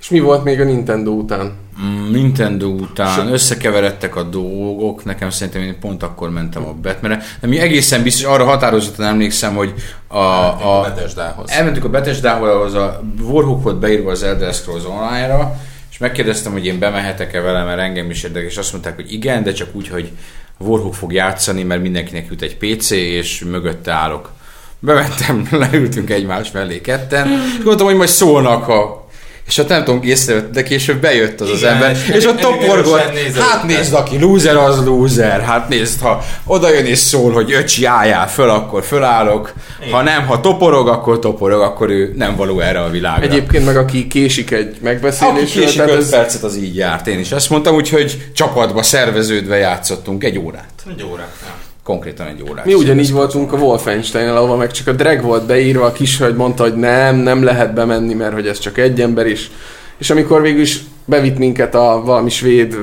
[0.00, 1.52] És mi volt még a Nintendo után?
[1.82, 7.22] Mm, Nintendo után összekeveredtek a dolgok, nekem szerintem én pont akkor mentem a Batmanre.
[7.40, 9.74] De mi egészen biztos, arra határozottan emlékszem, hogy
[10.06, 11.50] a, A, a, Bethesdához.
[11.50, 15.56] elmentünk a Bethesdához, ahhoz a Warhawk volt beírva az Elder Scrolls Online-ra,
[16.00, 19.52] megkérdeztem, hogy én bemehetek-e vele, mert engem is érdekel, és azt mondták, hogy igen, de
[19.52, 20.10] csak úgy, hogy
[20.58, 24.32] Warhawk fog játszani, mert mindenkinek jut egy PC, és mögötte állok.
[24.78, 29.09] Bementem, leültünk egymás mellé ketten, és gondoltam, hogy majd szólnak, ha
[29.50, 32.40] és ott nem tudom, észrevett, de később bejött az az Igen, ember, és és ott
[32.40, 37.52] toporgott, hát nézd, aki loser, az loser, hát nézd, ha oda jön és szól, hogy
[37.52, 39.52] öcsi álljál föl, akkor fölállok,
[39.90, 43.24] ha nem, ha toporog, akkor toporog, akkor ő nem való erre a világra.
[43.24, 47.06] Egyébként meg aki késik egy aki megbeszélésről, késik tehát 5 ez percet, az így járt.
[47.06, 50.72] Én is ezt mondtam, úgyhogy csapatba szerveződve játszottunk egy órát.
[50.88, 51.34] Egy órát.
[51.42, 51.59] nem.
[51.90, 52.64] Konkrétan egy órát.
[52.64, 56.62] Mi ugyanígy voltunk a Wolfenstein, ahova meg csak a drag volt beírva, a kishölgy mondta,
[56.62, 59.50] hogy nem, nem lehet bemenni, mert hogy ez csak egy ember is.
[59.98, 62.76] És amikor végül is bevitt minket a valami svéd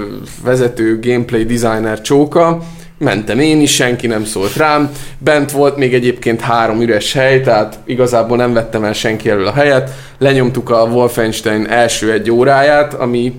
[0.44, 2.64] vezető gameplay designer csóka,
[2.98, 4.92] mentem én is, senki nem szólt rám.
[5.18, 9.54] Bent volt még egyébként három üres hely, tehát igazából nem vettem el senki elől a
[9.54, 9.92] helyet.
[10.18, 13.34] Lenyomtuk a Wolfenstein első egy óráját, ami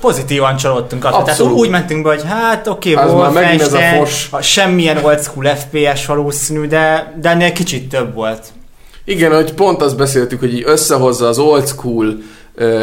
[0.00, 1.22] pozitívan csalódtunk attól.
[1.22, 5.22] Tehát úgy mentünk be, hogy hát oké, okay, már megint ez a Wolfenstein, semmilyen old
[5.22, 8.46] school FPS valószínű, de, de ennél kicsit több volt.
[9.04, 12.16] Igen, hogy pont azt beszéltük, hogy így összehozza az old school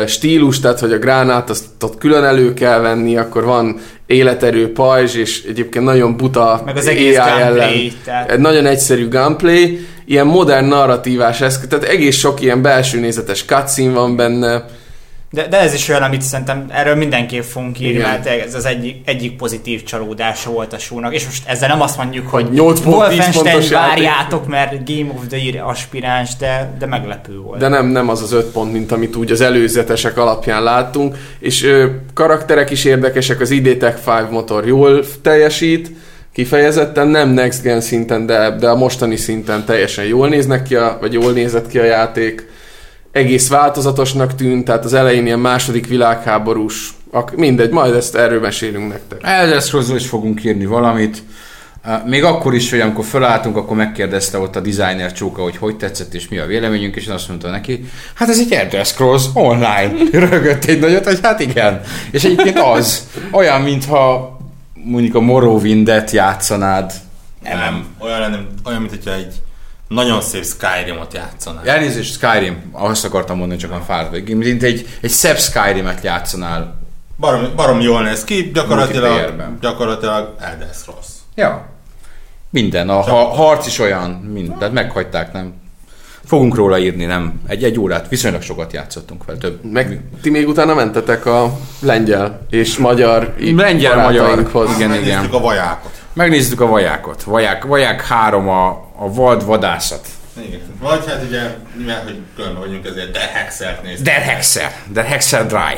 [0.08, 5.16] stílus, tehát hogy a gránát azt ott külön elő kell venni, akkor van életerő pajzs,
[5.16, 10.28] és egyébként nagyon buta Meg az egész AI gameplay, tehát- Egy nagyon egyszerű gameplay, ilyen
[10.28, 14.66] modern narratívás eszköz, tehát egész sok ilyen belső nézetes cutscene van benne,
[15.34, 18.10] De, de ez is olyan, amit szerintem erről mindenképp fogunk írni, Igen.
[18.10, 21.14] mert ez az egyik, egyik pozitív csalódása volt a show-nak.
[21.14, 25.28] És most ezzel nem azt mondjuk, hogy 8 pont, 10 Wolfenstein várjátok, mert Game of
[25.30, 27.60] the Year aspiráns, de, de meglepő volt.
[27.60, 31.64] de nem, nem az az öt pont, mint amit úgy az előzetesek alapján láttunk, és
[31.64, 35.92] ö, karakterek is érdekesek, az ID Tech 5 motor jól teljesít,
[36.34, 40.98] kifejezetten, nem next gen szinten, de, de a mostani szinten teljesen jól néznek ki, a,
[41.02, 42.50] vagy jól nézett ki a játék.
[43.12, 48.88] Egész változatosnak tűnt, tehát az elején ilyen második világháborús, ak- mindegy, majd ezt erről mesélünk
[48.88, 49.20] nektek.
[49.22, 51.24] Elder Scrolls-ról is fogunk írni valamit.
[52.06, 56.14] Még akkor is, hogy amikor felálltunk, akkor megkérdezte ott a designer csóka, hogy hogy tetszett
[56.14, 59.94] és mi a véleményünk, és én azt mondta neki, hát ez egy Elder Scrolls online.
[60.30, 61.82] Rögött egy nagyot, hogy hát igen.
[62.12, 64.38] És egyébként az, olyan, mintha
[64.74, 66.92] mondjuk a Morrowindet játszanád.
[67.44, 67.86] Nem, nem.
[68.00, 69.34] Olyan, lenne, olyan, mint hogyha egy
[69.92, 71.62] nagyon szép Skyrimot játszanál.
[71.66, 74.38] Elnézést, Skyrim, azt akartam mondani, csak a fáradt vagyok.
[74.38, 76.80] Mint egy, egy szebb Skyrim-et játszanál.
[77.18, 81.08] Barom, barom jól néz ki, gyakorlatilag, gyakorlatilag Elder Scrolls.
[81.36, 81.66] Ja.
[82.50, 85.54] Minden, a ha, harc is olyan, mind, tehát meghagyták, nem.
[86.26, 87.42] Fogunk róla írni, nem.
[87.48, 89.64] Egy, egy órát, viszonylag sokat játszottunk fel, több.
[89.64, 94.76] Meg ti még utána mentetek a lengyel és magyar Lengyel, magyar, barátainkhoz.
[94.76, 95.40] igen, Megnéztük igen.
[95.40, 95.92] a vajákot.
[96.14, 97.24] Megnézzük a vajákot.
[97.24, 100.08] Vaják, vaják három a, a vad vadászat.
[100.48, 100.60] Igen.
[100.80, 104.06] Vagy hát ugye, mivel hogy különben vagyunk, ezért Der Hexert néztük.
[104.06, 105.78] Der Hexer, Der Hexer Dry.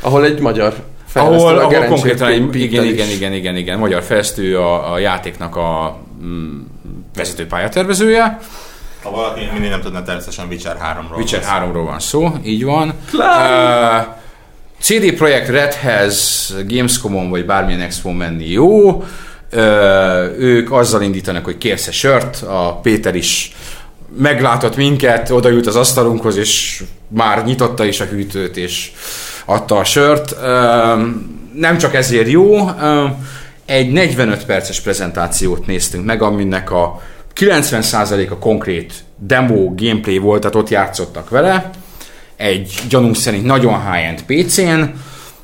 [0.00, 0.74] Ahol egy magyar
[1.14, 5.56] Ahol, a ahol konkrétan egy, igen, igen, igen, igen, igen, magyar fejlesztő a, a játéknak
[5.56, 6.60] a mm,
[7.14, 8.38] vezető pályatervezője.
[9.02, 11.16] Ha valaki mindig nem tudna, természetesen Witcher 3-ról.
[11.16, 11.66] Witcher van szó.
[11.66, 12.94] 3-ról van szó, így van.
[13.12, 14.14] Uh,
[14.80, 19.04] CD Projekt Redhez Gamescomon vagy bármilyen expo menni jó.
[20.38, 23.52] Ők azzal indítanak, hogy kérsz sört, a Péter is
[24.16, 28.92] meglátott minket, oda jut az asztalunkhoz, és már nyitotta is a hűtőt, és
[29.44, 30.36] adta a sört.
[31.54, 32.70] Nem csak ezért jó,
[33.64, 37.00] egy 45 perces prezentációt néztünk meg, aminek a
[37.40, 41.70] 90%-a konkrét demo gameplay volt, tehát ott játszottak vele,
[42.36, 44.82] egy gyanunk szerint nagyon high-end PC-n,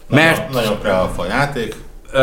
[0.08, 0.50] mert...
[0.52, 1.74] Nagyon, nagyon pre játék.
[2.12, 2.20] Ö,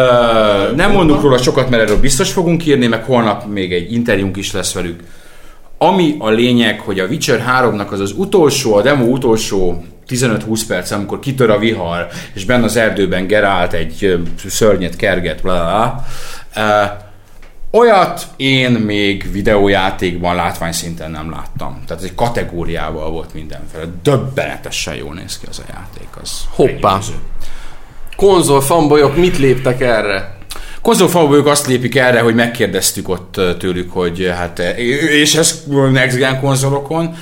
[0.75, 4.51] nem mondunk róla sokat, mert erről biztos fogunk írni, meg holnap még egy interjúnk is
[4.51, 4.99] lesz velük.
[5.77, 10.91] Ami a lényeg, hogy a Witcher 3-nak az az utolsó, a demo utolsó 15-20 perc,
[10.91, 17.03] amikor kitör a vihar, és benne az erdőben Gerált egy szörnyet kerget, bla, bla, bla.
[17.71, 21.83] Olyat én még videójátékban látványszinten nem láttam.
[21.87, 23.83] Tehát ez egy kategóriával volt mindenféle.
[24.03, 26.07] Döbbenetesen jól néz ki az a játék.
[26.21, 26.99] Az Hoppá.
[28.15, 30.37] Konzol fanbolyok mit léptek erre?
[30.81, 34.59] Konzol fanbolyok azt lépik erre, hogy megkérdeztük ott tőlük, hogy hát,
[35.09, 37.15] és ez Next Gen konzolokon,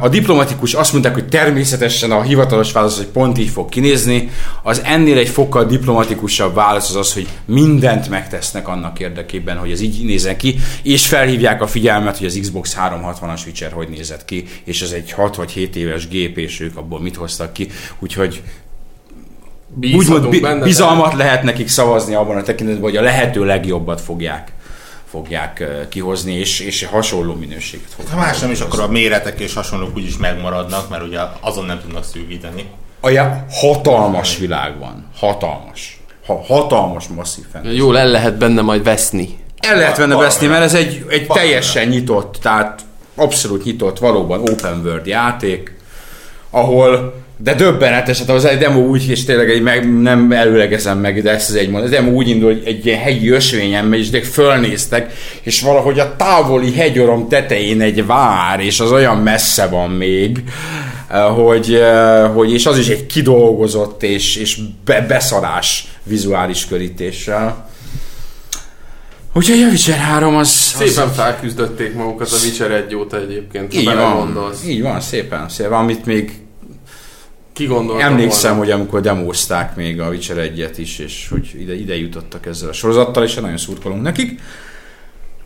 [0.00, 4.30] a diplomatikus azt mondták, hogy természetesen a hivatalos válasz, hogy pont így fog kinézni.
[4.62, 9.80] Az ennél egy fokkal diplomatikusabb válasz az az, hogy mindent megtesznek annak érdekében, hogy ez
[9.80, 14.44] így nézzen ki, és felhívják a figyelmet, hogy az Xbox 360-as Witcher hogy nézett ki,
[14.64, 17.68] és ez egy 6 vagy 7 éves gép, és ők abból mit hoztak ki.
[17.98, 18.42] Úgyhogy
[19.82, 24.52] úgymond bi- bizalmat lehet nekik szavazni abban a tekintetben, hogy a lehető legjobbat fogják
[25.10, 28.14] fogják kihozni, és, és hasonló minőséget fogják.
[28.14, 31.80] Ha más nem is, akkor a méretek és hasonlók úgyis megmaradnak, mert ugye azon nem
[31.80, 32.66] tudnak szűkíteni.
[33.00, 33.10] A
[33.50, 35.06] hatalmas világ van.
[35.16, 36.00] Hatalmas.
[36.26, 37.76] Ha, hatalmas, masszív fantasy.
[37.76, 39.38] Jól el lehet benne majd veszni.
[39.60, 42.80] El lehet benne veszni, mert ez egy, egy teljesen nyitott, tehát
[43.14, 45.76] abszolút nyitott, valóban open world játék,
[46.50, 51.22] ahol de döbbenetes, hát az egy demo úgy, és tényleg egy, meg, nem előlegezem meg,
[51.22, 51.88] de ezt az egy mondat.
[51.88, 55.98] A demo úgy indul, hogy egy ilyen hegyi ösvényen megy, és de fölnéztek, és valahogy
[55.98, 60.42] a távoli hegyorom tetején egy vár, és az olyan messze van még,
[61.08, 67.68] eh, hogy, eh, hogy és az is egy kidolgozott és, és be, beszarás vizuális körítéssel.
[69.34, 70.48] Úgyhogy a Witcher 3 az...
[70.48, 71.16] Szépen az...
[71.16, 74.52] felküzdötték magukat a Witcher 1 óta egyébként, így van.
[74.66, 75.72] Így van, szépen, szépen.
[75.72, 76.45] Amit még
[77.56, 78.64] ki Emlékszem, volna.
[78.64, 82.72] hogy amikor demózták még a Witcher 1 is, és hogy ide, ide jutottak ezzel a
[82.72, 84.40] sorozattal, és nagyon szurkolunk nekik.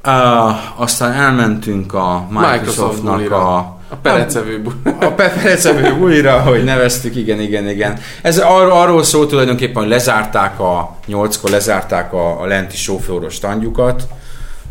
[0.06, 3.56] Uh, aztán elmentünk a Microsoftnak Microsoft a,
[3.88, 7.98] a perecevő a, a perecevő bulira, hogy neveztük, igen, igen, igen.
[8.22, 14.08] Ez ar- arról szól tulajdonképpen, hogy lezárták a, nyolckor lezárták a, a lenti sófőros tandjukat,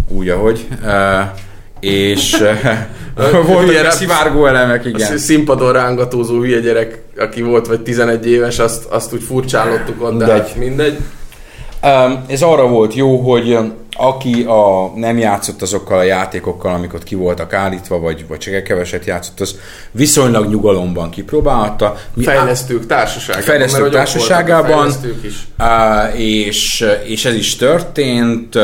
[0.07, 0.67] úgy, ahogy.
[0.83, 1.21] Uh,
[1.79, 2.37] és
[3.15, 5.13] voltak hülye, szivárgó elemek, igen.
[5.13, 10.17] A színpadon rángatózó hülye gyerek, aki volt vagy 11 éves, azt, azt úgy furcsálottuk ott,
[10.17, 10.47] de mindegy.
[10.47, 10.97] Hát mindegy.
[11.83, 13.57] Um, ez arra volt jó, hogy
[13.97, 18.53] aki a, nem játszott azokkal a játékokkal, amik ott ki voltak állítva, vagy, vagy csak
[18.53, 19.55] egy keveset játszott, az
[19.91, 21.95] viszonylag nyugalomban kipróbálta.
[22.13, 23.47] Mi fejlesztők társaságában.
[23.47, 24.77] Fejlesztők társaságában.
[24.77, 25.47] Fejlesztők is.
[25.59, 28.55] Uh, és, és ez is történt.
[28.55, 28.63] Uh,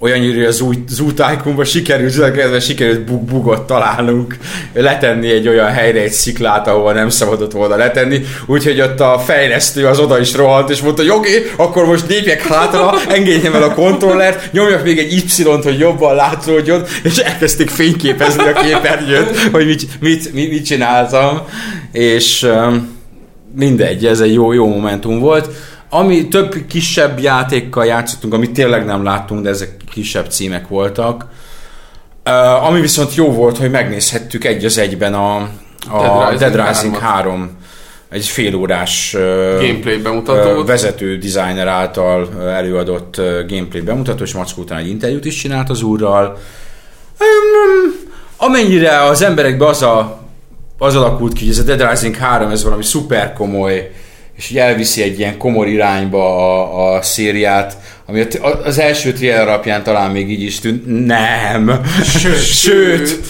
[0.00, 4.36] olyan hogy az új, az új tájkumban sikerült, zöldkezve sikerült bug, bugot találnunk,
[4.72, 9.86] letenni egy olyan helyre egy sziklát, ahova nem szabadott volna letenni, úgyhogy ott a fejlesztő
[9.86, 14.52] az oda is rohant, és mondta, oké, akkor most lépjek hátra, engedjem el a kontrollert,
[14.52, 20.32] nyomjak még egy Y-t, hogy jobban látszódjon, és elkezdték fényképezni a képernyőt, hogy mit, mit,
[20.32, 21.40] mit, mit csináltam,
[21.92, 22.48] és
[23.54, 25.48] mindegy, ez egy jó, jó momentum volt.
[25.90, 31.26] Ami több kisebb játékkal játszottunk, amit tényleg nem láttunk, de ezek kisebb címek voltak.
[32.26, 35.36] Uh, ami viszont jó volt, hogy megnézhettük egy az egyben a,
[35.90, 37.56] a Dead Rising, Dead Rising 3
[38.08, 39.20] egy félórás uh,
[39.60, 40.60] gameplay bemutató.
[40.60, 45.70] Uh, vezető designer által előadott uh, gameplay bemutató, és Mackó után egy interjút is csinált
[45.70, 46.38] az úrral.
[47.20, 47.94] Um,
[48.36, 50.20] amennyire az emberekbe az, a,
[50.78, 53.90] az alakult ki, hogy ez a Dead Rising 3, ez valami szuper komoly
[54.38, 57.76] és így elviszi egy ilyen komor irányba a, a szériát,
[58.10, 58.26] ami
[58.64, 61.06] az első trailer alapján talán még így is tűnt.
[61.06, 61.80] Nem!
[62.02, 63.20] Sőt, Sőt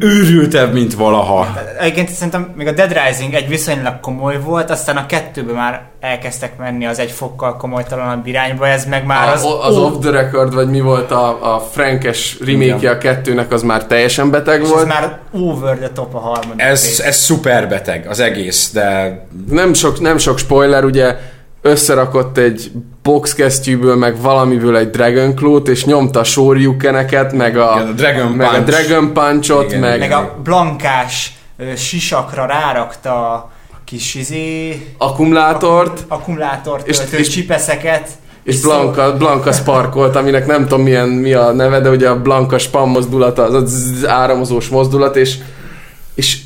[0.00, 1.60] őrültebb, mint valaha.
[1.78, 6.58] Egyébként szerintem még a Dead Rising egy viszonylag komoly volt, aztán a kettőben már elkezdtek
[6.58, 9.44] menni az egy fokkal komolytalanabb irányba, ez meg már az...
[9.44, 13.62] A, az off the record, vagy mi volt a, a Frankes remake a kettőnek, az
[13.62, 14.80] már teljesen beteg és volt.
[14.80, 19.18] ez már over the top a harmadik Ez, ez szuper beteg, az egész, de...
[19.50, 21.16] Nem sok, nem sok spoiler, ugye
[21.62, 22.70] összerakott egy
[23.02, 28.32] boxkesztyűből, meg valamiből egy Dragon Claw-t, és nyomta a Shoryukeneket, meg a, igen, a Dragon,
[28.32, 28.60] meg Punch.
[28.60, 29.98] a Dragon Punch-ot, igen, meg...
[29.98, 33.50] meg a blankás ö, sisakra rárakta a
[33.84, 34.80] kis izé...
[34.98, 36.04] Akkumulátort.
[36.08, 38.08] Akkumulátort és, és csipeszeket.
[38.42, 42.58] És Blanka, Blanka Sparkolt, aminek nem tudom milyen, mi a neve, de ugye a Blanka
[42.58, 45.38] spam mozdulata, az az áramozós mozdulat, és,
[46.14, 46.38] és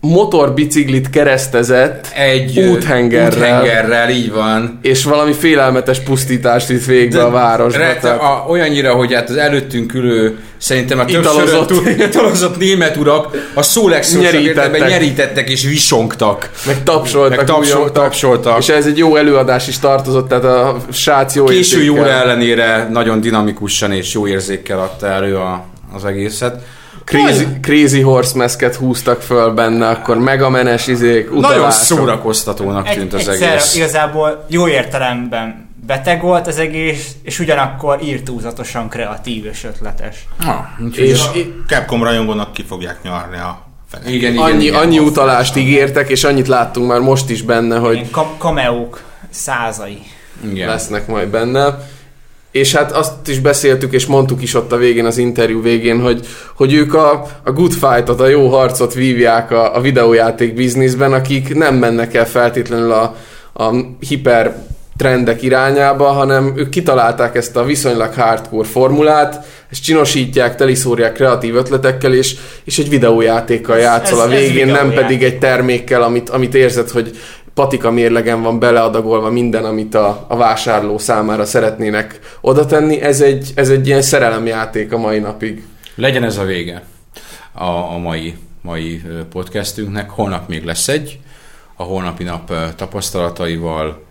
[0.00, 4.78] motorbiciklit keresztezett Egy úthengerrel, úthengerrel, így van.
[4.82, 7.78] és valami félelmetes pusztítást vitt végbe a városba.
[7.78, 11.86] Rette, tehát- a, olyannyira, hogy hát az előttünk ülő, szerintem a Italozott.
[11.98, 13.88] italozott német urak a szó
[14.20, 14.88] Nyerítettek.
[14.88, 16.50] nyerítettek és visongtak.
[16.66, 18.58] meg tapsoltak, Meg tapsol- tapsoltak.
[18.58, 23.20] És ez egy jó előadás is tartozott, tehát a srác jó Késő jóra ellenére nagyon
[23.20, 26.62] dinamikusan és jó érzékkel adta elő a, az egészet.
[27.10, 31.72] Crazy, crazy horse meszket húztak föl benne, akkor megamenes izék, Nagyon utalások.
[31.98, 33.74] szórakoztatónak Egy, tűnt az egyszer egész.
[33.74, 40.26] igazából jó értelemben beteg volt az egész, és ugyanakkor írtózatosan kreatív és ötletes.
[40.44, 41.30] Ha, úgyhogy És A
[41.66, 44.08] Capcom rajongónak ki fogják nyarni a fenek.
[44.10, 44.80] igen, igen, annyi, igen.
[44.80, 50.02] annyi utalást ígértek, és annyit láttunk már most is benne, hogy kam- kameók százai.
[50.52, 50.68] igen.
[50.68, 51.88] lesznek majd benne.
[52.50, 56.26] És hát azt is beszéltük, és mondtuk is ott a végén, az interjú végén, hogy,
[56.54, 61.54] hogy ők a, a good fight-ot, a jó harcot vívják a, a videójáték bizniszben, akik
[61.54, 63.16] nem mennek el feltétlenül a,
[63.52, 63.74] a
[64.08, 64.56] hiper
[65.00, 72.14] trendek irányába, hanem ők kitalálták ezt a viszonylag hardcore formulát, ezt csinosítják, teliszórják kreatív ötletekkel,
[72.14, 75.00] és, és egy videójátékkal játszol ez- a ez végén, nem videójáték.
[75.00, 77.10] pedig egy termékkel, amit, amit érzed, hogy
[77.60, 83.00] patika mérlegen van beleadagolva minden, amit a, a vásárló számára szeretnének oda tenni.
[83.00, 85.64] Ez egy, ez egy ilyen szerelemjáték a mai napig.
[85.94, 86.82] Legyen ez a vége
[87.52, 90.10] a, a mai, mai podcastünknek.
[90.10, 91.18] Holnap még lesz egy.
[91.76, 94.02] A holnapi nap tapasztalataival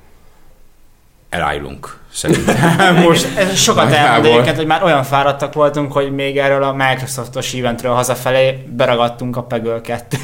[1.30, 1.98] elájulunk.
[2.14, 4.08] Szerintem most Ez sokat nagyjából.
[4.08, 9.38] elmond egyébként, hogy már olyan fáradtak voltunk, hogy még erről a Microsoftos eventről hazafelé beragadtunk
[9.38, 10.18] a Peggle 2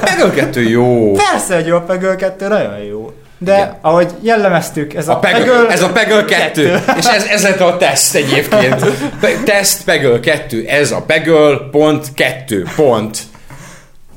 [0.00, 1.12] Peggle 2 jó.
[1.12, 3.12] Persze, hogy jó a Peggle 2, nagyon jó.
[3.38, 3.74] De Igen.
[3.80, 6.80] Ahogy jellemeztük, ez a, A Peggle, ez a Peggle 2.
[6.98, 8.84] És ez, ez lett a teszt egyébként.
[9.20, 10.64] Pe, teszt Peggle 2.
[10.68, 13.18] Ez a Peggle pont 2 pont.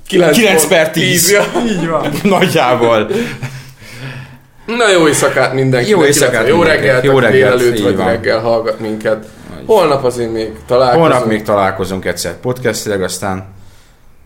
[0.07, 1.31] 9 per 10.
[1.31, 1.43] Ja.
[1.67, 2.11] Így van.
[2.23, 3.07] Nagyjából.
[4.65, 5.97] Na jó éjszakát mindenkinek.
[5.97, 8.05] Jó éjszakát Jó reggelt, Jó reggelt, délelőtt így vagy van.
[8.05, 9.25] reggel hallgat minket.
[9.65, 11.07] Holnap azért még találkozunk.
[11.11, 13.45] Holnap még találkozunk egyszer podcastileg, aztán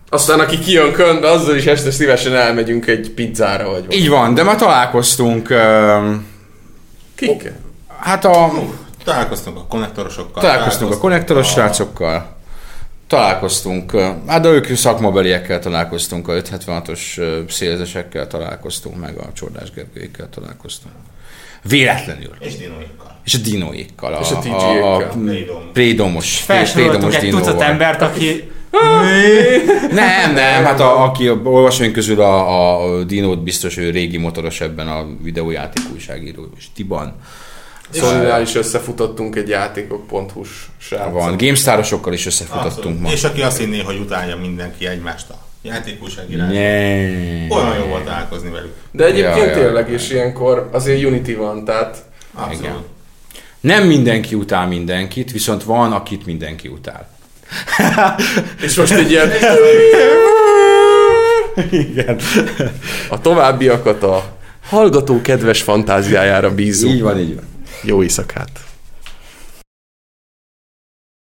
[0.09, 3.95] Aztán aki kijön könyvbe, azzal is este szívesen elmegyünk egy pizzára vagy valami.
[3.95, 6.25] így van, de már találkoztunk öm,
[7.15, 7.51] Kik?
[7.99, 8.51] hát a
[9.03, 10.41] Találkoztunk a konnektorosokkal.
[10.43, 12.35] találkoztunk a konnektoros srácokkal,
[13.07, 19.71] találkoztunk, ö, hát de ők szakmabeliekkel találkoztunk, a 576-os ö, szélzesekkel találkoztunk, meg a Csordás
[19.71, 20.93] Gergőikkel találkoztunk.
[21.63, 22.31] Véletlenül.
[22.39, 23.19] És dinóikkal.
[23.23, 24.13] És a dinóékkal.
[24.13, 24.35] A, És a
[24.93, 24.97] a.
[24.97, 25.69] Prédom.
[25.73, 28.51] prédomos, Felsoroltunk egy tucat embert, aki
[29.91, 34.61] Nem, nem, hát a, aki a olvasóink közül a, a Dinót biztos, ő régi motoros
[34.61, 37.15] ebben a videójáték újságíró, és Tiban.
[37.89, 41.11] Szóval is összefutottunk egy játékok.hu-s sráccal.
[41.11, 43.11] Van, GameStarosokkal is összefutottunk ma.
[43.11, 46.51] És aki azt hinné, hogy utálja mindenki egymást a játékújságírás.
[46.51, 47.47] Nyee.
[47.49, 48.73] Olyan jó volt találkozni velük.
[48.91, 52.59] De egyébként Ja, tényleg, és ilyenkor azért Unity van, tehát Abszolút.
[52.59, 52.75] Igen.
[53.59, 57.14] Nem mindenki utál mindenkit, viszont van, akit mindenki utál.
[58.65, 59.31] és most egy ilyen...
[61.69, 62.19] Igen.
[63.09, 64.37] A továbbiakat a
[64.69, 66.93] hallgató kedves fantáziájára bízunk.
[66.93, 67.43] Így van, így van.
[67.81, 68.49] Jó éjszakát!